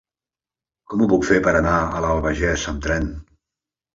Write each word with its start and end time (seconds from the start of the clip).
Com 0.93 1.01
ho 1.01 1.07
puc 1.11 1.27
fer 1.31 1.35
per 1.47 1.53
anar 1.59 1.75
a 1.77 2.01
l'Albagés 2.05 2.65
amb 2.73 2.83
tren? 2.87 3.09